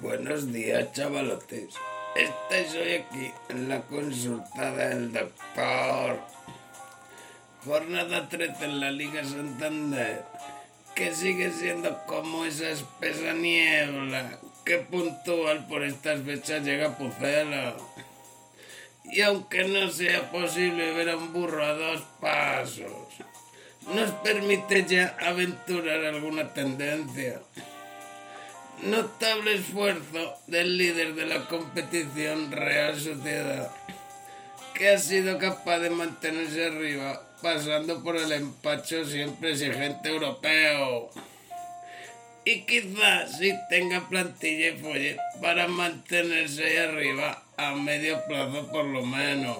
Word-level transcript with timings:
Buenos 0.00 0.50
días, 0.50 0.94
chavalotes. 0.94 1.74
Estáis 2.16 2.74
hoy 2.74 2.94
aquí 2.94 3.32
en 3.50 3.68
la 3.68 3.82
consulta 3.82 4.72
del 4.72 5.12
doctor. 5.12 6.18
Jornada 7.66 8.26
13 8.26 8.64
en 8.64 8.80
la 8.80 8.90
Liga 8.90 9.22
Santander, 9.22 10.24
que 10.94 11.14
sigue 11.14 11.50
siendo 11.50 11.98
como 12.06 12.46
esa 12.46 12.70
espesa 12.70 13.34
niebla 13.34 14.38
que 14.64 14.78
puntual 14.78 15.66
por 15.66 15.84
estas 15.84 16.22
fechas 16.22 16.64
llega 16.64 16.88
a 16.88 16.96
Pucela. 16.96 17.76
Y 19.04 19.20
aunque 19.20 19.64
no 19.64 19.90
sea 19.90 20.30
posible 20.30 20.94
ver 20.94 21.10
a 21.10 21.18
un 21.18 21.30
burro 21.34 21.62
a 21.62 21.74
dos 21.74 22.00
pasos, 22.18 22.90
nos 23.94 24.10
permite 24.22 24.86
ya 24.86 25.14
aventurar 25.20 26.06
alguna 26.06 26.54
tendencia. 26.54 27.42
Notable 28.82 29.56
esfuerzo 29.56 30.38
del 30.46 30.78
líder 30.78 31.14
de 31.14 31.26
la 31.26 31.46
competición 31.48 32.50
Real 32.50 32.98
Sociedad, 32.98 33.70
que 34.72 34.88
ha 34.88 34.98
sido 34.98 35.36
capaz 35.38 35.80
de 35.80 35.90
mantenerse 35.90 36.64
arriba, 36.64 37.20
pasando 37.42 38.02
por 38.02 38.16
el 38.16 38.32
empacho 38.32 39.04
siempre 39.04 39.50
exigente 39.50 40.08
europeo. 40.08 41.10
Y 42.46 42.62
quizás 42.62 43.36
si 43.36 43.52
tenga 43.68 44.08
plantilla 44.08 44.70
y 44.70 44.78
folle 44.78 45.18
para 45.42 45.68
mantenerse 45.68 46.64
ahí 46.64 46.76
arriba 46.78 47.42
a 47.58 47.74
medio 47.74 48.24
plazo 48.24 48.70
por 48.72 48.86
lo 48.86 49.04
menos. 49.04 49.58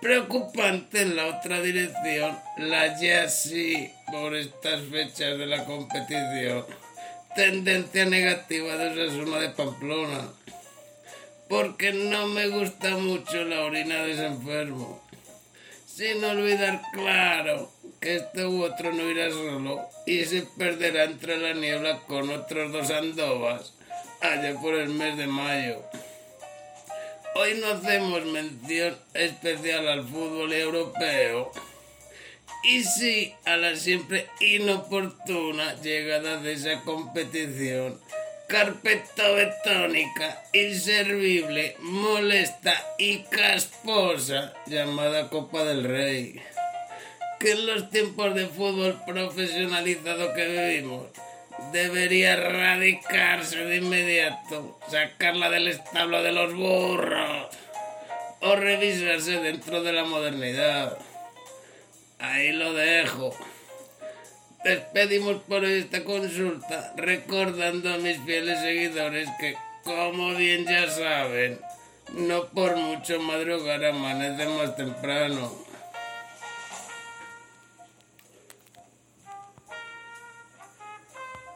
Preocupante 0.00 1.02
en 1.02 1.16
la 1.16 1.26
otra 1.26 1.60
dirección, 1.60 2.38
la 2.56 2.98
ya 2.98 3.28
sí 3.28 3.92
por 4.10 4.34
estas 4.34 4.80
fechas 4.90 5.36
de 5.36 5.46
la 5.46 5.66
competición 5.66 6.64
tendencia 7.34 8.04
negativa 8.04 8.76
de 8.76 9.04
Osasuna 9.04 9.38
de 9.38 9.50
Pamplona. 9.50 10.32
Porque 11.48 11.92
no 11.92 12.26
me 12.28 12.48
gusta 12.48 12.96
mucho 12.96 13.44
la 13.44 13.62
orina 13.62 14.02
de 14.02 14.12
ese 14.12 14.26
enfermo. 14.26 15.02
Sin 15.86 16.24
olvidar, 16.24 16.80
claro, 16.92 17.70
que 18.00 18.16
este 18.16 18.46
u 18.46 18.64
otro 18.64 18.92
no 18.92 19.10
irá 19.10 19.30
solo 19.30 19.88
y 20.06 20.24
se 20.24 20.42
perderá 20.58 21.04
entre 21.04 21.36
la 21.36 21.52
niebla 21.52 22.00
con 22.06 22.30
otros 22.30 22.72
dos 22.72 22.90
andovas 22.90 23.74
allá 24.20 24.54
por 24.60 24.74
el 24.74 24.88
mes 24.88 25.16
de 25.16 25.26
mayo. 25.26 25.82
Hoy 27.34 27.54
no 27.60 27.68
hacemos 27.68 28.24
mención 28.26 28.96
especial 29.14 29.88
al 29.88 30.06
fútbol 30.06 30.52
europeo 30.52 31.50
y 32.62 32.82
sí 32.84 33.34
a 33.44 33.56
la 33.56 33.76
siempre 33.76 34.28
inoportuna 34.40 35.74
llegada 35.82 36.38
de 36.38 36.52
esa 36.52 36.80
competición 36.82 38.00
carpetobetónica, 38.52 40.42
inservible, 40.52 41.74
molesta 41.80 42.74
y 42.98 43.20
casposa 43.22 44.52
llamada 44.66 45.30
Copa 45.30 45.64
del 45.64 45.84
Rey. 45.84 46.38
Que 47.40 47.52
en 47.52 47.66
los 47.66 47.88
tiempos 47.88 48.34
de 48.34 48.46
fútbol 48.48 49.00
profesionalizado 49.06 50.34
que 50.34 50.46
vivimos 50.46 51.06
debería 51.72 52.36
radicarse 52.36 53.56
de 53.64 53.76
inmediato, 53.76 54.78
sacarla 54.90 55.48
del 55.48 55.68
establo 55.68 56.22
de 56.22 56.32
los 56.32 56.54
burros 56.54 57.48
o 58.40 58.56
revisarse 58.56 59.40
dentro 59.40 59.82
de 59.82 59.92
la 59.94 60.04
modernidad. 60.04 60.98
Ahí 62.22 62.52
lo 62.52 62.72
dejo. 62.72 63.36
Despedimos 64.62 65.42
por 65.42 65.64
esta 65.64 66.04
consulta 66.04 66.94
recordando 66.96 67.92
a 67.92 67.98
mis 67.98 68.16
fieles 68.20 68.60
seguidores 68.60 69.28
que, 69.40 69.56
como 69.82 70.32
bien 70.34 70.64
ya 70.64 70.88
saben, 70.88 71.58
no 72.12 72.46
por 72.46 72.76
mucho 72.76 73.20
madrugar 73.20 73.84
amanece 73.84 74.46
más 74.46 74.76
temprano. 74.76 75.52